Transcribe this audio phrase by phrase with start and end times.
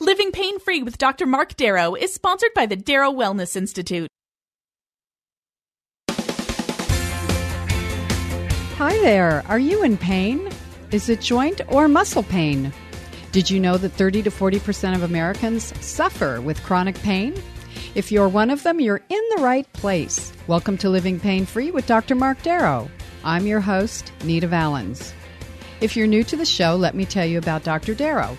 [0.00, 1.24] Living Pain Free with Dr.
[1.24, 4.08] Mark Darrow is sponsored by the Darrow Wellness Institute.
[8.76, 9.44] Hi there.
[9.46, 10.50] Are you in pain?
[10.90, 12.72] Is it joint or muscle pain?
[13.30, 17.40] Did you know that 30 to 40% of Americans suffer with chronic pain?
[17.94, 20.32] If you're one of them, you're in the right place.
[20.48, 22.16] Welcome to Living Pain Free with Dr.
[22.16, 22.90] Mark Darrow.
[23.22, 25.14] I'm your host, Nita Valens.
[25.80, 27.94] If you're new to the show, let me tell you about Dr.
[27.94, 28.36] Darrow.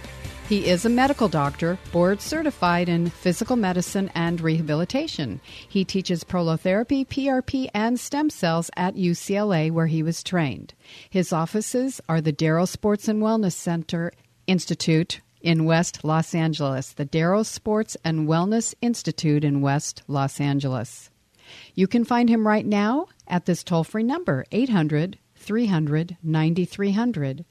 [0.47, 5.41] He is a medical doctor, board certified in physical medicine and rehabilitation.
[5.67, 10.75] He teaches prolotherapy, PRP, and stem cells at UCLA, where he was trained.
[11.09, 14.11] His offices are the Darrow Sports and Wellness Center
[14.45, 21.09] Institute in West Los Angeles, the Darrow Sports and Wellness Institute in West Los Angeles.
[21.73, 27.45] You can find him right now at this toll free number, 800 300 9300.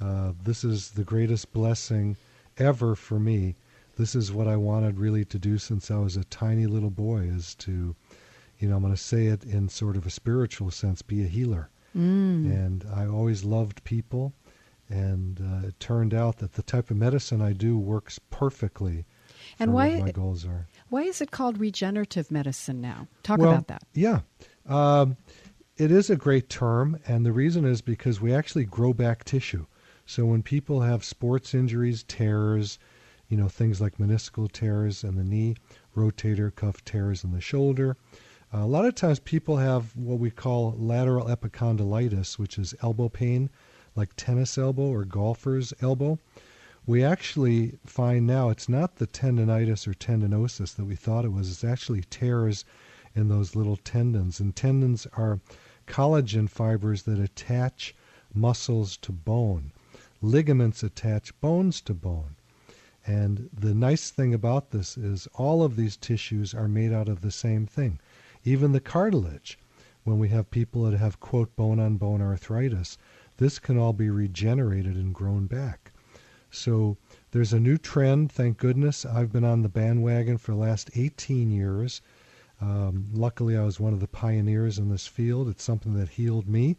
[0.00, 2.16] Uh, this is the greatest blessing
[2.58, 3.56] ever for me.
[3.96, 7.20] This is what I wanted really to do since I was a tiny little boy
[7.22, 7.94] is to,
[8.58, 11.28] you know, I'm going to say it in sort of a spiritual sense, be a
[11.28, 11.68] healer.
[11.96, 12.46] Mm.
[12.46, 14.32] And I always loved people.
[14.88, 19.04] And uh, it turned out that the type of medicine I do works perfectly.
[19.58, 20.66] And why my goals are?
[20.88, 23.06] Why is it called regenerative medicine now?
[23.22, 23.82] Talk well, about that.
[23.94, 24.20] Yeah.
[24.66, 25.16] Um,
[25.76, 29.66] it is a great term, and the reason is because we actually grow back tissue.
[30.12, 32.80] So when people have sports injuries, tears,
[33.28, 35.54] you know, things like meniscal tears in the knee,
[35.96, 37.96] rotator cuff tears in the shoulder,
[38.52, 43.50] a lot of times people have what we call lateral epicondylitis, which is elbow pain,
[43.94, 46.18] like tennis elbow or golfer's elbow.
[46.86, 51.52] We actually find now it's not the tendonitis or tendinosis that we thought it was.
[51.52, 52.64] It's actually tears
[53.14, 54.40] in those little tendons.
[54.40, 55.38] And tendons are
[55.86, 57.94] collagen fibers that attach
[58.34, 59.70] muscles to bone.
[60.22, 62.36] Ligaments attach bones to bone.
[63.06, 67.22] And the nice thing about this is all of these tissues are made out of
[67.22, 67.98] the same thing.
[68.44, 69.58] Even the cartilage,
[70.04, 72.98] when we have people that have, quote, bone on bone arthritis,
[73.38, 75.92] this can all be regenerated and grown back.
[76.50, 76.98] So
[77.30, 79.06] there's a new trend, thank goodness.
[79.06, 82.02] I've been on the bandwagon for the last 18 years.
[82.60, 85.48] Um, luckily, I was one of the pioneers in this field.
[85.48, 86.76] It's something that healed me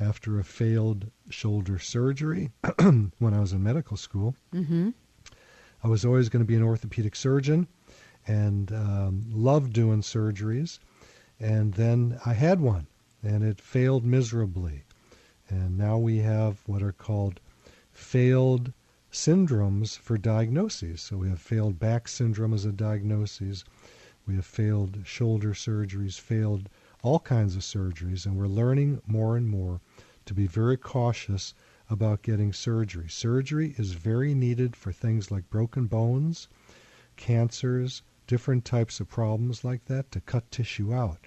[0.00, 4.34] after a failed shoulder surgery when I was in medical school.
[4.52, 4.90] Mm-hmm.
[5.82, 7.68] I was always going to be an orthopedic surgeon
[8.26, 10.78] and um, loved doing surgeries.
[11.38, 12.86] And then I had one,
[13.22, 14.84] and it failed miserably.
[15.48, 17.40] And now we have what are called
[17.92, 18.72] failed
[19.12, 21.00] syndromes for diagnoses.
[21.00, 23.64] So we have failed back syndrome as a diagnosis.
[24.26, 26.68] We have failed shoulder surgeries, failed
[27.04, 29.78] all kinds of surgeries, and we're learning more and more
[30.24, 31.52] to be very cautious
[31.90, 33.06] about getting surgery.
[33.10, 36.48] Surgery is very needed for things like broken bones,
[37.16, 41.26] cancers, different types of problems like that, to cut tissue out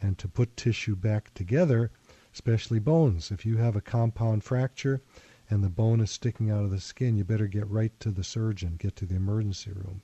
[0.00, 1.90] and to put tissue back together,
[2.32, 3.30] especially bones.
[3.30, 5.02] If you have a compound fracture
[5.50, 8.24] and the bone is sticking out of the skin, you better get right to the
[8.24, 10.00] surgeon, get to the emergency room.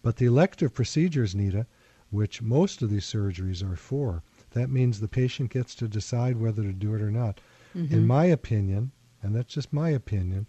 [0.00, 1.66] But the elective procedures, Nita,
[2.10, 6.62] which most of these surgeries are for, that means the patient gets to decide whether
[6.62, 7.40] to do it or not.
[7.76, 7.94] Mm-hmm.
[7.94, 8.92] In my opinion,
[9.22, 10.46] and that's just my opinion,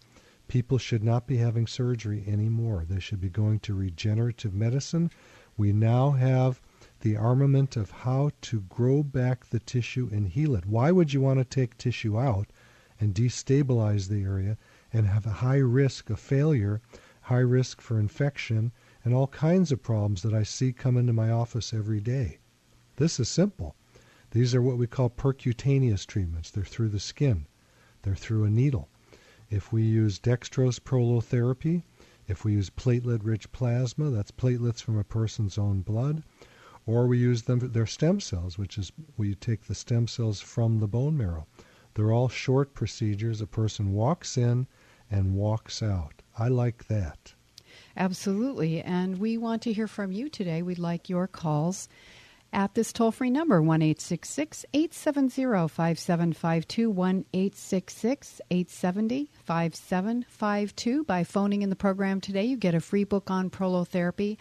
[0.48, 2.84] people should not be having surgery anymore.
[2.88, 5.12] They should be going to regenerative medicine.
[5.56, 6.62] We now have
[7.02, 10.66] the armament of how to grow back the tissue and heal it.
[10.66, 12.48] Why would you want to take tissue out
[13.00, 14.58] and destabilize the area
[14.92, 16.82] and have a high risk of failure,
[17.22, 18.72] high risk for infection,
[19.04, 22.40] and all kinds of problems that I see come into my office every day?
[22.98, 23.76] This is simple.
[24.32, 26.50] These are what we call percutaneous treatments.
[26.50, 27.48] They're through the skin,
[28.02, 28.90] they're through a needle.
[29.50, 31.84] If we use dextrose prolotherapy,
[32.32, 36.24] If we use platelet rich plasma, that's platelets from a person's own blood,
[36.86, 40.80] or we use them their stem cells, which is we take the stem cells from
[40.80, 41.46] the bone marrow.
[41.94, 43.42] They're all short procedures.
[43.42, 44.68] A person walks in
[45.10, 46.22] and walks out.
[46.38, 47.34] I like that.
[47.98, 48.82] Absolutely.
[48.82, 50.62] And we want to hear from you today.
[50.62, 51.90] We'd like your calls
[52.54, 61.04] at this toll free number, 1 870 5752, 1 870 5752.
[61.04, 64.38] By phoning in the program today, you get a free book on prolotherapy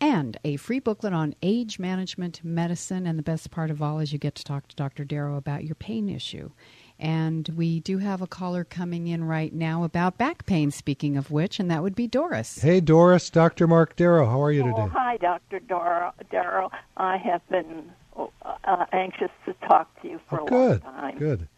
[0.00, 3.06] and a free booklet on age management medicine.
[3.06, 5.04] And the best part of all is you get to talk to Dr.
[5.04, 6.50] Darrow about your pain issue.
[6.98, 11.30] And we do have a caller coming in right now about back pain, speaking of
[11.30, 12.60] which, and that would be Doris.
[12.60, 13.66] Hey, Doris, Dr.
[13.66, 14.74] Mark Darrow, how are you today?
[14.76, 15.58] Oh, hi, Dr.
[15.60, 16.70] Darrow.
[16.96, 21.18] I have been uh, anxious to talk to you for oh, a good, long time.
[21.18, 21.48] Good.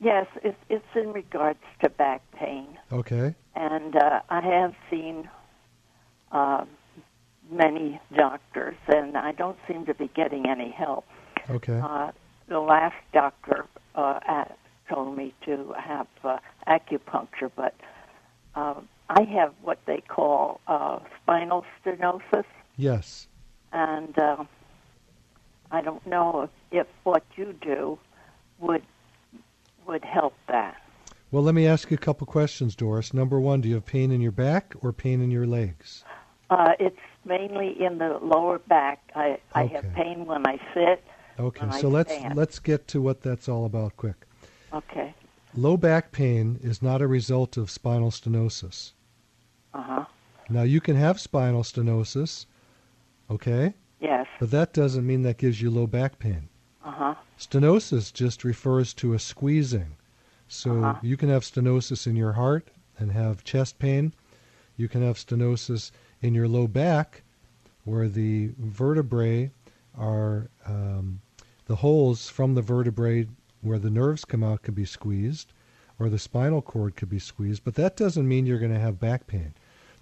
[0.00, 2.78] Yes, it's, it's in regards to back pain.
[2.92, 3.34] Okay.
[3.54, 5.28] And uh, I have seen
[6.32, 6.64] uh,
[7.50, 11.04] many doctors, and I don't seem to be getting any help.
[11.50, 11.80] Okay.
[11.82, 12.12] Uh,
[12.48, 14.56] the last doctor uh, at,
[14.90, 17.74] told me to have uh, acupuncture, but
[18.54, 18.74] uh,
[19.08, 22.44] I have what they call uh, spinal stenosis.
[22.76, 23.28] Yes.
[23.72, 24.44] And uh,
[25.70, 27.98] I don't know if, if what you do
[28.58, 28.82] would
[29.86, 30.76] would help that.
[31.30, 33.14] Well, let me ask you a couple questions, Doris.
[33.14, 36.04] Number one, do you have pain in your back or pain in your legs?
[36.50, 39.00] Uh, it's mainly in the lower back.
[39.14, 39.40] I, okay.
[39.54, 41.04] I have pain when I sit.
[41.38, 42.36] Okay, so I let's stand.
[42.36, 44.26] let's get to what that's all about quick.
[44.72, 45.14] Okay.
[45.54, 48.92] Low back pain is not a result of spinal stenosis.
[49.74, 50.04] Uh huh.
[50.48, 52.46] Now you can have spinal stenosis,
[53.30, 53.74] okay?
[54.00, 54.26] Yes.
[54.38, 56.48] But that doesn't mean that gives you low back pain.
[56.84, 57.14] Uh huh.
[57.38, 59.96] Stenosis just refers to a squeezing.
[60.48, 60.98] So Uh-huh.
[61.02, 62.68] you can have stenosis in your heart
[62.98, 64.12] and have chest pain.
[64.76, 65.90] You can have stenosis
[66.22, 67.22] in your low back
[67.84, 69.50] where the vertebrae
[69.96, 71.20] are um,
[71.66, 73.26] the holes from the vertebrae
[73.62, 75.52] where the nerves come out could be squeezed
[75.98, 78.98] or the spinal cord could be squeezed, but that doesn't mean you're going to have
[78.98, 79.54] back pain.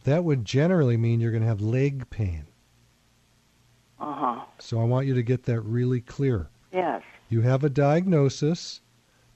[0.04, 2.46] That would generally mean you're going to have leg pain.
[4.00, 4.44] Uh huh.
[4.58, 6.48] So I want you to get that really clear.
[6.72, 7.02] Yes.
[7.28, 8.80] You have a diagnosis.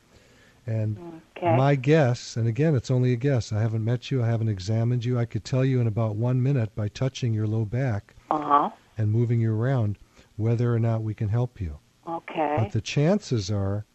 [0.66, 0.98] And
[1.38, 1.56] Okay.
[1.56, 5.06] my guess, and again, it's only a guess, I haven't met you, I haven't examined
[5.06, 8.42] you, I could tell you in about one minute by touching your low back Uh
[8.42, 8.70] huh.
[8.98, 9.98] and moving you around
[10.36, 11.78] whether or not we can help you.
[12.08, 12.56] Okay.
[12.58, 13.86] But the chances are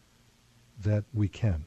[0.81, 1.65] that we can.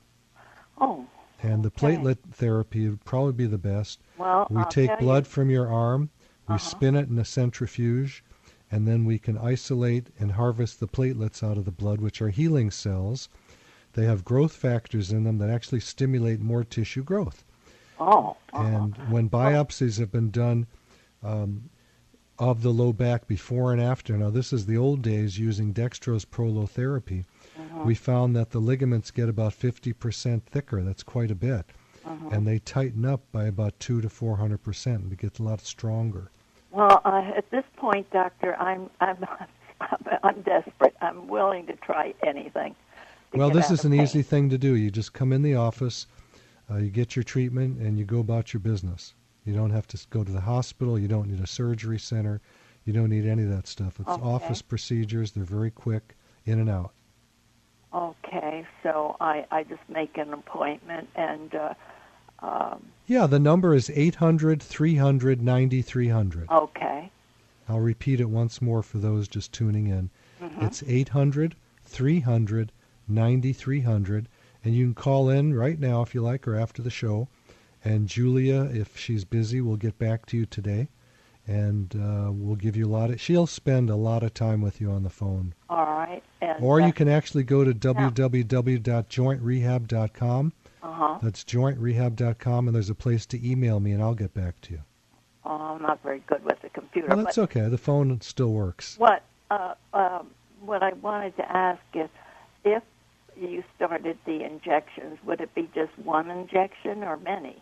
[1.42, 1.96] And the Okay.
[1.96, 4.00] platelet therapy would probably be the best.
[4.18, 6.10] Well, We I'll take blood You, from your arm,
[6.48, 6.58] we Uh-huh.
[6.58, 8.24] spin it in a centrifuge,
[8.70, 12.30] and then we can isolate and harvest the platelets out of the blood, which are
[12.30, 13.28] healing cells.
[13.92, 17.44] They have growth factors in them that actually stimulate more tissue growth.
[17.98, 18.36] oh.
[18.52, 18.62] uh-huh.
[18.64, 20.66] And when biopsies have been done
[21.22, 21.70] um,
[22.38, 26.24] of the low back before and after, now this is the old days using dextrose
[26.26, 27.24] prolotherapy,
[27.58, 27.82] Uh-huh.
[27.84, 30.82] we found that the ligaments get about 50% thicker.
[30.82, 31.64] That's quite a bit.
[32.04, 32.28] Uh-huh.
[32.30, 34.86] And they tighten up by about 2 to 400%.
[34.94, 36.30] and It gets a lot stronger.
[36.70, 39.24] Well, uh, at this point, doctor, I'm I'm
[40.22, 40.94] I'm desperate.
[41.00, 42.74] I'm willing to try anything.
[43.32, 44.02] to Well, this is an pain.
[44.02, 44.74] easy thing to do.
[44.74, 46.06] You just come in the office,
[46.70, 49.14] uh, you get your treatment, and you go about your business.
[49.44, 50.98] You don't have to go to the hospital.
[50.98, 52.40] You don't need a surgery center.
[52.84, 53.98] You don't need any of that stuff.
[54.00, 54.22] It's Okay.
[54.22, 55.32] office procedures.
[55.32, 56.92] They're very quick, in and out.
[57.94, 61.54] Okay, so I I just make an appointment and.
[61.54, 61.74] Uh,
[62.40, 66.50] um, Yeah, the number is 800 300 9300.
[66.50, 67.10] okay.
[67.68, 70.10] I'll repeat it once more for those just tuning in.
[70.40, 70.62] Mhm.
[70.62, 72.72] It's 800 300
[73.08, 74.28] 9300.
[74.64, 77.28] And you can call in right now if you like or after the show.
[77.84, 80.88] And Julia, if she's busy, will get back to you today.
[81.46, 84.80] And uh, we'll give you a lot of, she'll spend a lot of time with
[84.80, 85.54] you on the phone.
[85.70, 86.22] All right.
[86.40, 91.18] And, Or uh, you can actually go to www.jointrehab.com Uh-huh.
[91.22, 94.80] That's jointrehab.com, and there's a place to email me, and I'll get back to you.
[95.44, 97.08] Oh, I'm not very good with the computer.
[97.08, 97.68] Well, that's okay.
[97.68, 98.96] The phone still works.
[98.98, 100.28] What uh, um,
[100.60, 102.08] what I wanted to ask is,
[102.64, 102.82] if
[103.40, 107.56] you started the injections, would it be just one injection or many?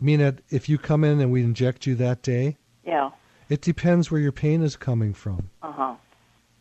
[0.00, 3.10] I mean, if you come in and we inject you that day, Yeah.
[3.48, 5.50] it depends where your pain is coming from.
[5.62, 5.94] Uh huh.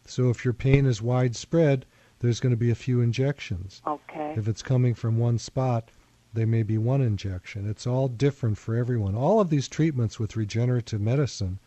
[0.05, 1.85] So if your pain is widespread,
[2.19, 3.81] there's going to be a few injections.
[3.87, 4.33] Okay.
[4.37, 5.89] If it's coming from one spot,
[6.33, 7.69] there may be one injection.
[7.69, 9.15] It's all different for everyone.
[9.15, 11.59] All of these treatments with regenerative medicine,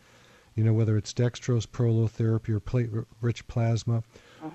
[0.55, 4.03] you know, whether it's dextrose prolotherapy or plate-rich plasma,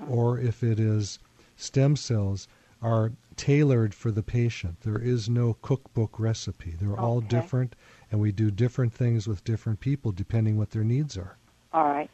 [0.08, 1.18] or if it is
[1.56, 2.48] stem cells,
[2.82, 4.80] are tailored for the patient.
[4.80, 6.74] There is no cookbook recipe.
[6.80, 7.76] They're all different,
[8.10, 11.36] and we do different things with different people depending what their needs are.
[11.72, 12.10] All right.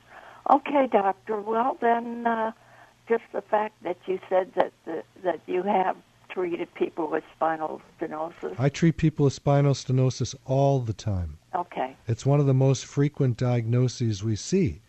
[0.51, 1.41] Okay, doctor.
[1.41, 2.53] Well, then, uh,
[3.09, 5.97] just the fact that you said that the, that you have
[6.29, 8.55] treated people with spinal stenosis.
[8.59, 11.39] I treat people with spinal stenosis all the time.
[11.55, 11.97] Okay.
[12.07, 14.83] It's one of the most frequent diagnoses we see.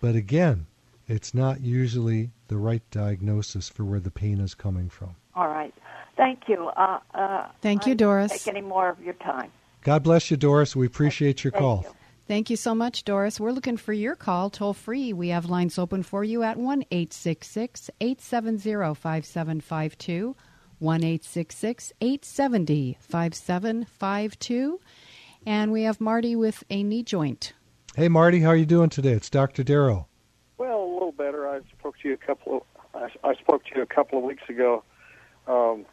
[0.00, 0.66] But again,
[1.08, 5.14] it's not usually the right diagnosis for where the pain is coming from.
[5.34, 5.74] All right.
[6.16, 6.68] Thank you.
[6.68, 8.32] Uh, uh, Thank you, I Doris.
[8.32, 9.50] Take any more of your time.
[9.82, 10.76] God bless you, Doris.
[10.76, 11.84] We appreciate your Thank call.
[11.84, 11.94] you.
[12.28, 13.40] Thank you so much, Doris.
[13.40, 15.12] We're looking for your call toll free.
[15.12, 20.36] We have lines open for you at 1 866 870 5752.
[20.78, 24.80] 1 866 870 5752.
[25.44, 27.52] And we have Marty with a knee joint.
[27.96, 29.12] Hey, Marty, how are you doing today?
[29.12, 29.64] It's Dr.
[29.64, 30.06] Darrow.
[30.56, 31.48] Well, a little better.
[31.48, 32.62] I spoke to you a couple of
[32.94, 34.82] I, I spoke to you a couple of weeks ago
[35.46, 35.84] um,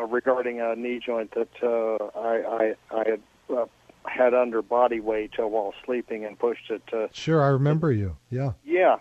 [0.00, 3.20] uh, regarding a knee joint that uh, I I, I had
[3.54, 3.66] uh,
[4.04, 6.82] had under body weight uh, while sleeping and pushed it.
[6.92, 8.16] Uh, Sure, I remember you.
[8.30, 8.52] Yeah.
[8.64, 8.96] yeah.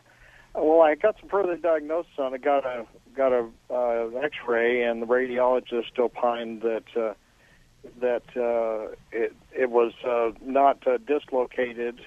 [0.55, 2.41] Well, I got some further diagnosis on it.
[2.41, 7.13] Got a got a uh, X-ray, and the radiologist opined that uh,
[8.01, 12.01] that uh, it it was uh, not uh, dislocated,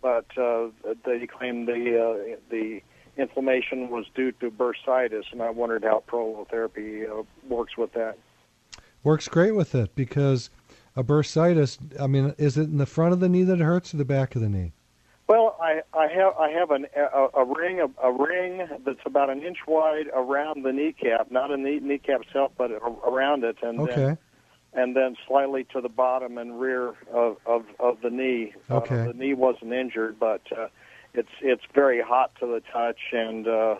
[0.00, 0.68] but uh,
[1.04, 2.80] they claimed the uh, the
[3.16, 8.16] inflammation was due to bursitis, and I wondered how prolotherapy uh, works with that.
[9.04, 10.50] Works great with it because
[10.96, 13.92] a bursitis, I mean, is it in the front of the knee that it hurts
[13.92, 14.72] or the back of the knee?
[15.28, 19.30] Well, I, I have I have an, a, a ring a, a ring that's about
[19.30, 23.78] an inch wide around the kneecap, not in the kneecap itself, but around it, and
[23.86, 24.18] then
[24.74, 28.52] and then slightly to the bottom and rear of of, of the knee.
[28.70, 29.00] Okay.
[29.00, 30.68] Uh, the knee wasn't injured, but uh,
[31.14, 33.76] it's it's very hot to the touch and uh,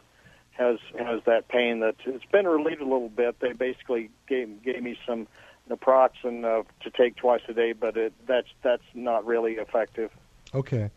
[0.52, 3.40] has has that pain that it's been relieved a little bit.
[3.40, 5.26] They basically gave gave me some
[5.71, 10.11] naproxen uh, to take twice a day, but it that's that's not really effective.
[10.54, 10.90] Okay.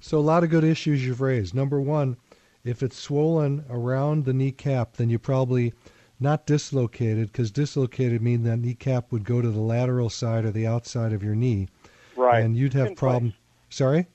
[0.00, 1.54] So a lot of good issues you've raised.
[1.54, 2.16] Number one,
[2.64, 5.72] if it's swollen around the kneecap, then you probably
[6.18, 10.66] not dislocated because dislocated means that kneecap would go to the lateral side or the
[10.66, 11.68] outside of your knee,
[12.16, 12.42] Right.
[12.44, 13.30] and you'd have problem.
[13.30, 13.38] place.
[13.70, 14.06] Sorry.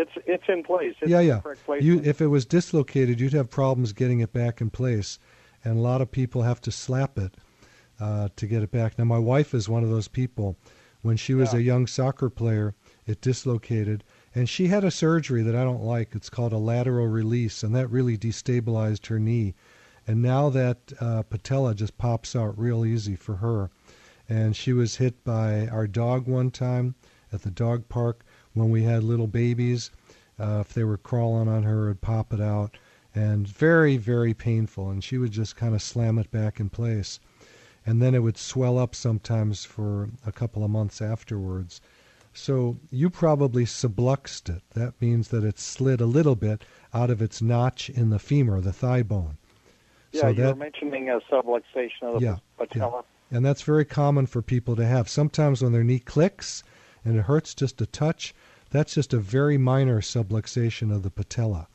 [0.00, 0.94] It's it's in place.
[1.00, 1.40] It's yeah, yeah.
[1.66, 1.82] Place.
[1.82, 5.18] You, if it was dislocated, you'd have problems getting it back in place,
[5.64, 7.34] and a lot of people have to slap it
[8.00, 8.98] uh, to get it back.
[8.98, 10.56] Now, my wife is one of those people.
[11.02, 11.60] When she was Yeah.
[11.60, 12.74] a young soccer player,
[13.06, 14.04] it dislocated,
[14.34, 16.14] and she had a surgery that I don't like.
[16.14, 19.54] It's called a lateral release, and that really destabilized her knee.
[20.06, 23.70] And now that uh, patella just pops out real easy for her.
[24.28, 26.94] And she was hit by our dog one time
[27.32, 29.90] at the dog park when we had little babies.
[30.38, 32.76] Uh, if they were crawling on her, it'd pop it out.
[33.14, 34.90] And very, very painful.
[34.90, 37.20] And she would just kind of slam it back in place.
[37.84, 41.80] And then it would swell up sometimes for a couple of months afterwards.
[42.32, 44.62] So you probably subluxed it.
[44.74, 46.62] That means that it slid a little bit
[46.94, 49.36] out of its notch in the femur, the thigh bone.
[50.12, 53.02] yeah, so you that were mentioning a subluxation of the Yeah, patella.
[53.32, 55.08] and that's very common for people to have.
[55.08, 56.62] Sometimes when their knee clicks
[57.04, 58.32] and it hurts just a touch,
[58.70, 61.68] that's just a very minor subluxation of the patella,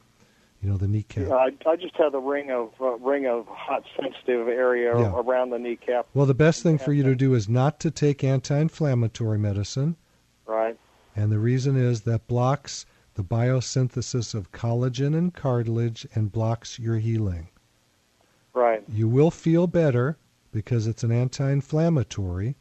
[0.61, 1.29] you know, the kneecap.
[1.31, 5.13] I, I just have the ring of uh, ring of hot sensitive area Yeah.
[5.15, 6.07] around the kneecap.
[6.13, 9.95] Well, the best thing for you to do is not to take anti-inflammatory medicine,
[10.45, 10.77] Right.
[11.15, 12.85] and the reason is that blocks
[13.15, 17.47] the biosynthesis of collagen and cartilage and blocks your healing.
[18.53, 18.83] Right.
[18.89, 20.17] You will feel better
[20.51, 22.55] because it's an anti-inflammatory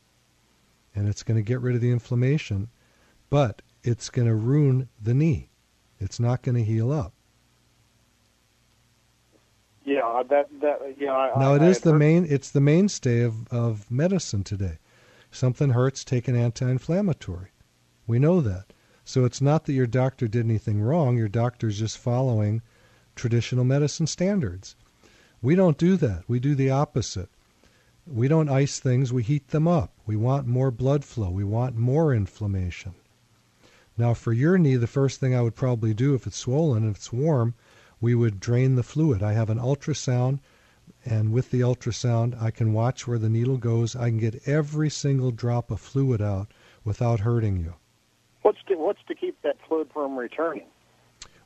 [0.94, 2.68] and it's going to get rid of the inflammation,
[3.30, 5.50] but it's going to ruin the knee.
[6.00, 7.12] It's not going to heal up.
[9.84, 10.22] Yeah.
[10.28, 11.12] That that yeah.
[11.12, 14.42] I, Now I, it I is had the main it's the mainstay of, of medicine
[14.42, 14.78] today.
[15.30, 17.50] Something hurts, take an anti-inflammatory.
[18.06, 18.72] We know that.
[19.04, 22.62] So it's not that your doctor did anything wrong, your doctor's just following
[23.14, 24.76] traditional medicine standards.
[25.42, 26.24] We don't do that.
[26.26, 27.28] We do the opposite.
[28.06, 29.92] We don't ice things, we heat them up.
[30.06, 32.94] We want more blood flow, we want more inflammation.
[33.96, 36.96] Now, for your knee, the first thing I would probably do if it's swollen, and
[36.96, 37.54] it's warm,
[38.00, 39.22] we would drain the fluid.
[39.22, 40.40] I have an ultrasound,
[41.04, 43.94] and with the ultrasound, I can watch where the needle goes.
[43.94, 47.74] I can get every single drop of fluid out without hurting you.
[48.42, 50.66] What's to, what's to keep that fluid from returning?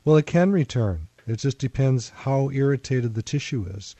[0.03, 1.07] Well, it can return.
[1.27, 3.95] It just depends how irritated the tissue is.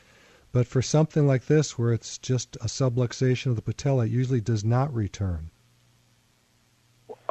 [0.52, 4.42] But for something like this, where it's just a subluxation of the patella, it usually
[4.42, 5.52] does not return.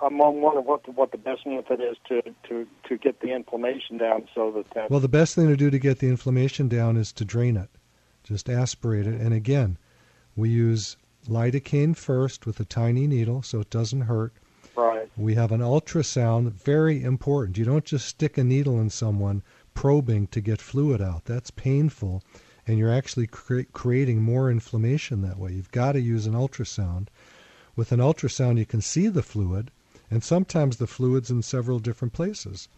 [0.02, 3.98] I'm wondering what the, what the best method is to, to, to get the inflammation
[3.98, 4.90] down so that that.
[4.90, 7.68] Well, the best thing to do to get the inflammation down is to drain it.
[8.22, 9.20] Just aspirate it.
[9.20, 9.78] And again,
[10.36, 10.96] we use
[11.28, 14.32] lidocaine first with a tiny needle so it doesn't hurt.
[14.76, 15.08] Right.
[15.16, 17.58] We have an ultrasound, very important.
[17.58, 19.42] You don't just stick a needle in someone
[19.74, 21.24] probing to get fluid out.
[21.24, 22.22] That's painful,
[22.66, 25.52] and you're actually cre- creating more inflammation that way.
[25.52, 27.08] You've got to use an ultrasound.
[27.74, 29.72] With an ultrasound, you can see the fluid,
[30.10, 32.68] and sometimes the fluid's in several different places.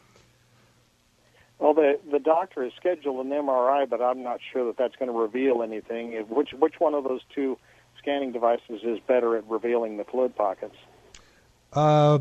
[1.58, 5.10] Well, the the doctor has scheduled an MRI, but I'm not sure that that's going
[5.10, 6.12] to reveal anything.
[6.28, 7.58] Which which one of those two
[7.98, 10.76] scanning devices is better at revealing the fluid pockets?
[11.72, 12.18] Uh,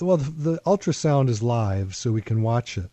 [0.00, 2.90] well, the, the ultrasound is live, so we can watch it.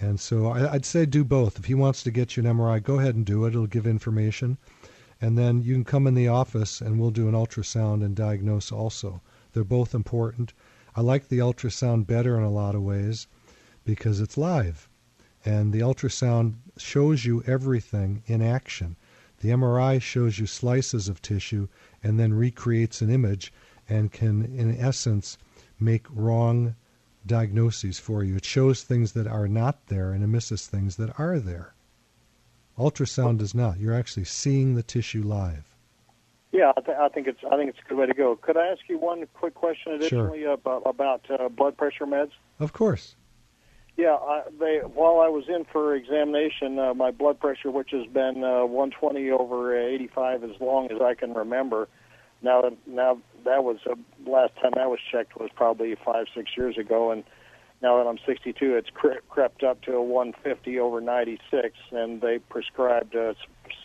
[0.00, 1.58] And so I, would say do both.
[1.58, 3.50] If he wants to get you an MRI, go ahead and do it.
[3.50, 4.58] It'll give information.
[5.20, 8.72] And then you can come in the office and we'll do an ultrasound and diagnose
[8.72, 9.20] also.
[9.52, 10.52] They're both important.
[10.94, 13.26] I like the ultrasound better in a lot of ways
[13.84, 14.88] because it's live.
[15.44, 18.96] And the ultrasound shows you everything in action.
[19.40, 21.68] The MRI shows you slices of tissue
[22.02, 23.52] and then recreates an image
[23.88, 25.38] and can, in essence,
[25.80, 26.76] make wrong
[27.26, 28.36] diagnoses for you.
[28.36, 31.74] It shows things that are not there and it misses things that are there.
[32.78, 33.80] Ultrasound does not.
[33.80, 35.71] You're actually seeing the tissue live.
[36.52, 38.36] Yeah, I, th- I think it's I think it's a good way to go.
[38.36, 40.52] Could I ask you one quick question additionally sure.
[40.52, 42.32] about about uh, blood pressure meds?
[42.60, 43.16] Of course.
[43.96, 48.06] Yeah, I, they while I was in for examination, uh, my blood pressure, which has
[48.06, 51.88] been uh, 120 over 85 as long as I can remember,
[52.42, 53.94] now now that was uh,
[54.26, 57.24] last time I was checked was probably five six years ago, and
[57.82, 62.38] now that I'm 62, it's cre- crept up to a 150 over 96, and they
[62.38, 63.34] prescribed a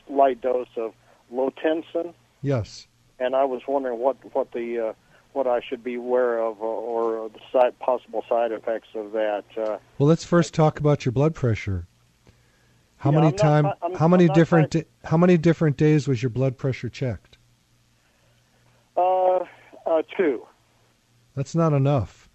[0.06, 0.94] slight dose of
[1.34, 2.14] Lotensin.
[2.48, 2.88] Yes.
[3.20, 4.94] And I was wondering what what the uh,
[5.34, 9.44] what I should be aware of, or, or the side, possible side effects of that.
[9.58, 11.88] Uh, well, let's first talk about your blood pressure.
[12.96, 13.74] How yeah, many time?
[13.98, 14.72] How many different?
[14.72, 14.86] Trying...
[15.04, 17.38] how many different days was your blood pressure checked?
[18.96, 19.40] Uh,
[19.86, 20.48] uh, two.
[21.36, 22.30] That's not enough.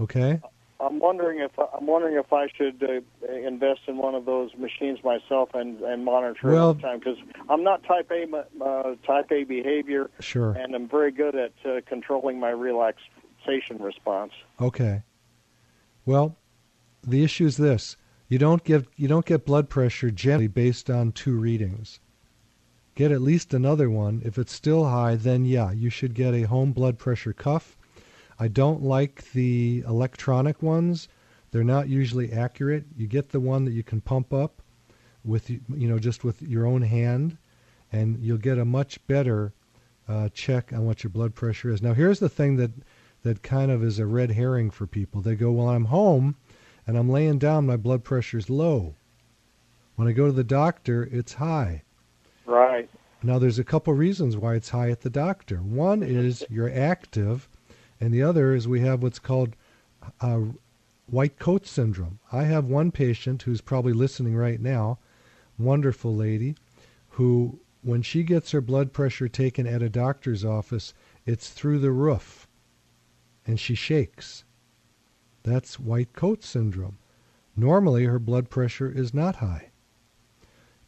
[0.00, 0.40] Okay.
[0.80, 4.98] I'm wondering if I'm wondering if I should uh, invest in one of those machines
[5.04, 9.30] myself and and monitor well, all the time because I'm not type A uh, type
[9.30, 10.10] A behavior.
[10.20, 10.52] Sure.
[10.52, 14.32] And I'm very good at uh, controlling my relaxation response.
[14.60, 15.02] Okay.
[16.06, 16.36] Well,
[17.06, 17.96] the issue is this:
[18.28, 22.00] you don't get you don't get blood pressure generally based on two readings.
[22.94, 24.22] Get at least another one.
[24.24, 27.76] If it's still high, then yeah, you should get a home blood pressure cuff
[28.40, 31.08] I don't like the electronic ones.
[31.50, 32.86] They're not usually accurate.
[32.96, 34.62] You get the one that you can pump up
[35.22, 37.36] with you know just with your own hand,
[37.92, 39.52] and you'll get a much better
[40.08, 41.82] uh, check on what your blood pressure is.
[41.82, 42.70] Now here's the thing that
[43.24, 45.20] that kind of is a red herring for people.
[45.20, 46.36] They go, "Well, I'm home
[46.86, 48.94] and I'm laying down, my blood pressure's low.
[49.96, 51.82] When I go to the doctor, it's high."
[52.46, 52.88] Right.
[53.22, 55.58] Now there's a couple reasons why it's high at the doctor.
[55.58, 57.49] One is you're active
[58.00, 59.54] and the other is we have what's called
[60.20, 60.40] uh,
[61.06, 62.18] white coat syndrome.
[62.32, 64.98] I have one patient who's probably listening right now,
[65.58, 66.56] wonderful lady,
[67.10, 70.94] who when she gets her blood pressure taken at a doctor's office,
[71.26, 72.46] it's through the roof,
[73.46, 74.44] and she shakes.
[75.42, 76.98] That's white coat syndrome.
[77.56, 79.70] Normally, her blood pressure is not high.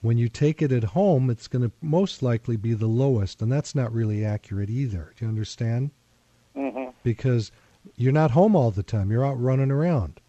[0.00, 3.50] When you take it at home, it's going to most likely be the lowest, and
[3.50, 5.12] that's not really accurate either.
[5.16, 5.90] Do you understand?
[7.02, 7.50] Because
[7.96, 9.10] you're not home all the time.
[9.10, 10.20] You're out running around.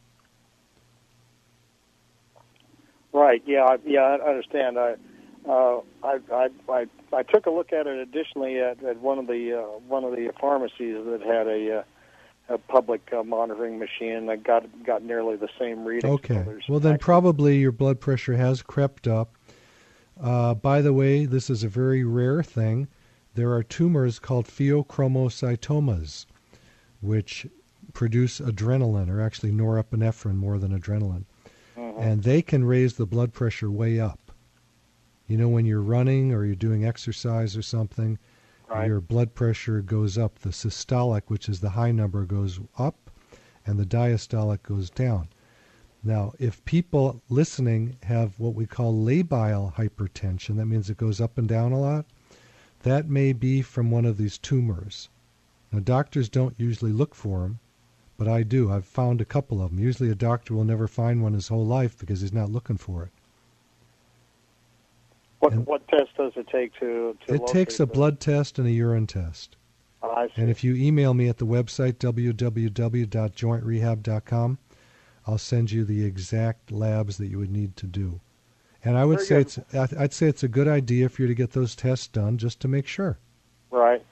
[3.11, 3.43] Right.
[3.45, 3.63] Yeah.
[3.63, 4.01] I, yeah.
[4.01, 4.79] I understand.
[4.79, 4.95] I,
[5.47, 9.27] uh, I, I, I, I took a look at it additionally at, at one of
[9.27, 14.29] the uh, one of the pharmacies that had a, uh, a public uh, monitoring machine.
[14.29, 16.09] I got got nearly the same reading.
[16.09, 16.45] Okay.
[16.69, 19.35] well, then probably your blood pressure has crept up.
[20.19, 22.87] Uh, by the way, this is a very rare thing
[23.35, 26.25] there are tumors called pheochromocytomas,
[27.03, 27.45] which
[27.93, 31.25] produce adrenaline, or actually norepinephrine more than adrenaline.
[31.77, 32.01] Mm-hmm.
[32.01, 34.31] And they can raise the blood pressure way up.
[35.27, 38.17] You know, when you're running or you're doing exercise or something,
[38.69, 38.87] Right.
[38.87, 40.39] your blood pressure goes up.
[40.39, 43.11] The systolic, which is the high number, goes up,
[43.67, 45.27] and the diastolic goes down.
[46.03, 51.37] Now, if people listening have what we call labile hypertension, that means it goes up
[51.37, 52.05] and down a lot,
[52.81, 55.09] that may be from one of these tumors.
[55.73, 57.57] Now, doctors don't usually look for them,
[58.17, 58.71] but I do.
[58.71, 59.79] I've found a couple of them.
[59.79, 63.03] Usually, a doctor will never find one his whole life because he's not looking for
[63.03, 63.09] it.
[65.39, 67.17] What And- what test does it take to?
[67.25, 69.57] to It takes a blood test and a urine test.
[70.03, 70.29] Oh.
[70.35, 74.57] And if you email me at the website www.jointrehab.com,
[75.25, 78.19] I'll send you the exact labs that you would need to do.
[78.85, 79.65] And I would Very say good.
[79.73, 82.59] it's I'd say it's a good idea for you to get those tests done just
[82.61, 83.17] to make sure.
[83.71, 84.03] Right.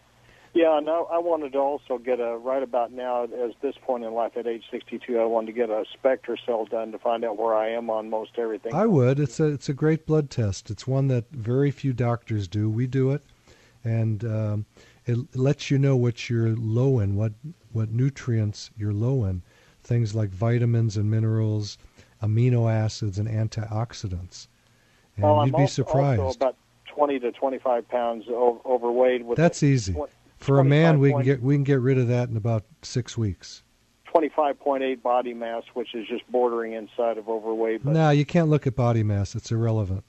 [0.54, 4.04] Yeah, and I, I wanted to also get a right about now, as this point
[4.04, 7.24] in life at age 62, I wanted to get a Spectra cell done to find
[7.24, 8.74] out where I am on most everything.
[8.74, 9.20] I would.
[9.20, 10.70] It's a it's a great blood test.
[10.70, 12.70] It's one that very few doctors do.
[12.70, 13.24] We do it,
[13.86, 14.66] and um,
[15.06, 17.32] it lets you know what you're low in, what
[17.72, 19.44] what nutrients you're low in,
[19.84, 21.78] things like vitamins and minerals,
[22.22, 24.48] amino acids, and antioxidants.
[25.16, 26.22] And well, you'd I'm be also, surprised.
[26.22, 29.24] also about 20 to 25 pounds overweight.
[29.26, 29.94] With That's easy.
[29.94, 30.10] tw-
[30.42, 33.18] For a man, we can get we can get rid of that in about six
[33.18, 33.64] weeks.
[34.14, 37.82] 25.8 body mass, which is just bordering inside of overweight.
[37.86, 39.36] But No, you can't look at body mass.
[39.36, 40.04] It's irrelevant.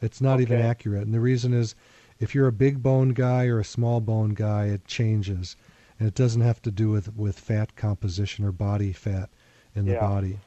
[0.00, 1.02] It's not even accurate.
[1.02, 1.74] And the reason is
[2.20, 5.56] if you're a big bone guy or a small bone guy, it changes.
[5.98, 9.30] And it doesn't have to do with, with fat composition or body fat
[9.74, 10.00] in the Yeah.
[10.00, 10.38] body.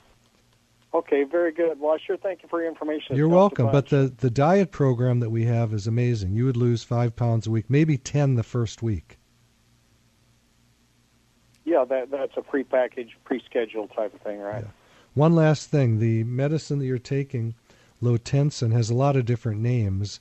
[0.93, 1.80] Okay, very good.
[1.80, 3.15] Well, I sure thank you for your information.
[3.15, 3.69] You're welcome.
[3.72, 6.34] But the, the diet program that we have is amazing.
[6.34, 9.17] You would lose five pounds a week, maybe 10 the first week.
[11.65, 14.63] Yeah, that that's a prepackaged, pre-scheduled type of thing, right?
[14.63, 14.71] Yeah.
[15.13, 17.56] One last thing the medicine that you're taking,
[18.02, 20.19] Lotensin, has a lot of different names.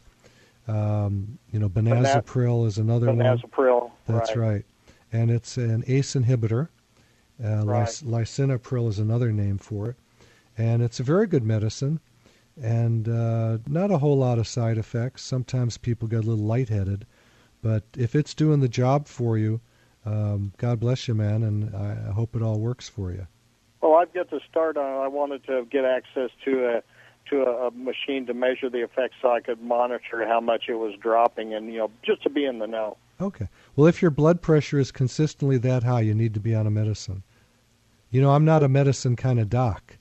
[0.68, 3.18] Um, you know, benazepril is another one.
[3.18, 3.90] Benazepril.
[4.06, 4.48] That's right.
[4.48, 4.64] right.
[5.12, 6.68] And it's an ACE inhibitor.
[7.42, 7.88] Uh, Right.
[7.88, 9.96] lisinopril is another name for it.
[10.56, 11.98] And it's a very good medicine
[12.60, 15.22] and uh, not a whole lot of side effects.
[15.22, 17.06] Sometimes people get a little lightheaded.
[17.62, 19.60] But if it's doing the job for you,
[20.04, 23.26] um, God bless you, man, and I, hope it all works for you.
[23.80, 24.84] Well, I've got to start on.
[24.84, 26.82] I wanted to get access to a
[27.30, 30.74] to a, a machine to measure the effects, so I could monitor how much it
[30.74, 32.96] was dropping, and you know, just to be in the know.
[33.20, 33.48] Okay.
[33.76, 36.70] Well, if your blood pressure is consistently that high, you need to be on a
[36.70, 37.22] medicine.
[38.10, 39.96] You know, I'm not a medicine kind of doc.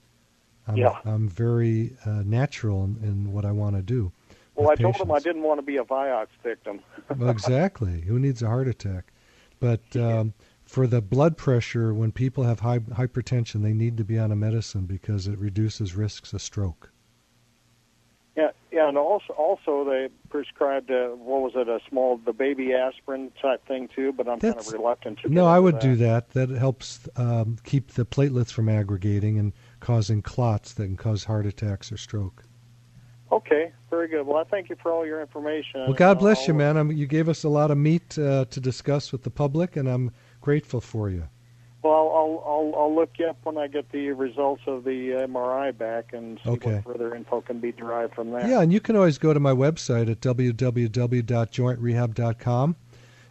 [0.68, 1.00] I'm, Yeah.
[1.06, 4.12] I'm very uh, natural in, in what I want to do.
[4.56, 6.82] Well, I with told him I didn't want to be a Vioxx victim.
[7.18, 8.02] Well, exactly.
[8.02, 9.11] Who needs a heart attack?
[9.62, 10.34] But um,
[10.66, 14.36] for the blood pressure, when people have high hypertension, they need to be on a
[14.36, 16.92] medicine because it reduces risks of stroke.
[18.36, 22.74] Yeah, yeah, and also also they prescribed uh, what was it a small the baby
[22.74, 25.30] aspirin type thing too, but I'm kind of reluctant to.
[25.30, 25.82] No, I would that.
[25.82, 26.32] do that.
[26.32, 31.46] That helps um, keep the platelets from aggregating and causing clots that can cause heart
[31.46, 32.44] attacks or stroke.
[33.32, 34.24] Okay, very good.
[34.28, 35.80] Well, I thank you for all your information.
[35.82, 36.76] Well, God bless you, man.
[36.76, 39.88] I'm, you gave us a lot of meat uh, to discuss with the public, and
[39.88, 41.30] I'm grateful for you.
[41.82, 45.76] Well, I'll I'll I'll look you up when I get the results of the MRI
[45.76, 46.76] back and see Okay.
[46.76, 48.48] what further info can be derived from that.
[48.48, 52.76] Yeah, and you can always go to my website at www.jointrehab.com,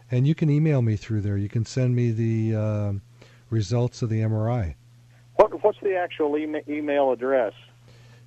[0.09, 1.37] and you can email me through there.
[1.37, 2.91] You can send me the uh,
[3.49, 4.75] results of the MRI.
[5.35, 7.53] What what's the actual ema- email address?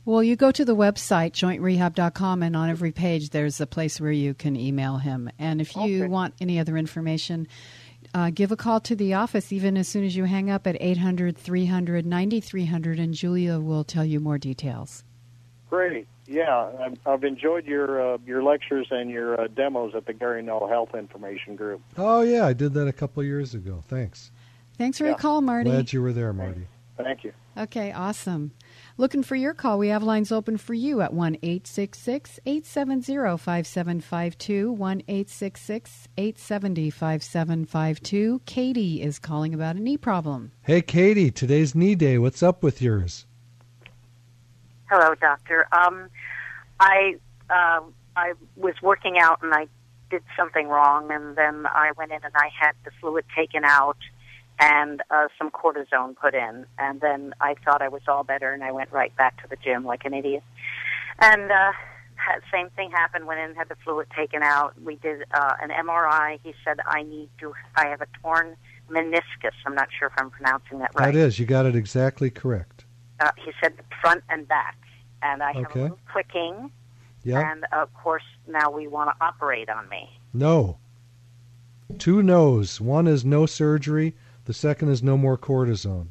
[0.06, 4.12] Well, you go to the website, jointrehab.com, and on every page there's a place where
[4.12, 5.30] you can email him.
[5.38, 6.08] And if you Okay.
[6.08, 7.48] want any other information,
[8.12, 10.76] uh, give a call to the office even as soon as you hang up at
[10.78, 15.04] 800 300 9300, and Julia will tell you more details.
[15.70, 16.06] Great.
[16.26, 20.42] Yeah, I've, I've enjoyed your uh, your lectures and your uh, demos at the Gary
[20.42, 21.80] Null Health Information Group.
[21.98, 23.82] Oh, yeah, I did that a couple of years ago.
[23.88, 24.30] Thanks.
[24.78, 25.10] Thanks for Yeah.
[25.10, 25.70] your call, Marty.
[25.70, 26.66] Glad you were there, Marty.
[26.96, 27.32] Thank you.
[27.56, 28.52] Okay, awesome.
[28.96, 29.78] Looking for your call.
[29.78, 34.70] We have lines open for you at 1 866 870 5752.
[34.70, 38.40] 1 866 870 5752.
[38.46, 40.52] Katie is calling about a knee problem.
[40.62, 42.18] Hey, Katie, today's knee day.
[42.18, 43.26] What's up with yours?
[44.88, 45.66] Hello, doctor.
[45.72, 46.08] Um,
[46.78, 47.16] I
[47.50, 47.80] uh,
[48.14, 49.66] I was working out and I
[50.08, 53.98] did something wrong, and then I went in and I had the fluid taken out
[54.58, 58.62] and uh, some cortisone put in, and then I thought I was all better, and
[58.62, 60.42] I went right back to the gym like an idiot.
[61.20, 61.72] And uh,
[62.16, 63.26] had, same thing happened.
[63.26, 64.74] Went in, had the fluid taken out.
[64.82, 66.38] We did uh, an MRI.
[66.42, 67.54] He said I need to.
[67.76, 68.56] I have a torn
[68.90, 69.52] meniscus.
[69.66, 71.12] I'm not sure if I'm pronouncing that right.
[71.12, 72.84] That is, you got it exactly correct.
[73.20, 74.76] Uh, he said front and back,
[75.22, 75.80] and I have Okay.
[75.80, 76.70] a little clicking.
[77.22, 77.50] Yeah.
[77.50, 80.10] And of course, now we want to operate on me.
[80.32, 80.78] No.
[81.98, 82.80] Two no's.
[82.80, 84.14] One is no surgery.
[84.46, 86.08] The second is no more cortisone.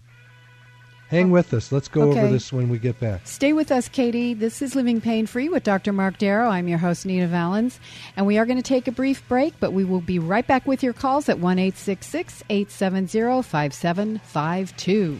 [1.09, 1.71] Hang with us.
[1.71, 2.19] Let's go Okay.
[2.21, 3.21] over this when we get back.
[3.25, 4.33] Stay with us, Katie.
[4.33, 5.93] This is Living Pain Free with Dr.
[5.93, 6.49] Mark Darrow.
[6.49, 7.79] I'm your host, Nina Valens.
[8.17, 10.65] And we are going to take a brief break, but we will be right back
[10.65, 15.19] with your calls at 1 870 5752.